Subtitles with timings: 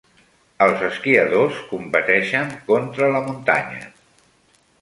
[0.65, 3.87] Els esquiadors competeixen contra la muntanya.